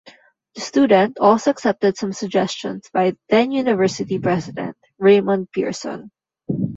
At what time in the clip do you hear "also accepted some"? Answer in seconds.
1.19-2.11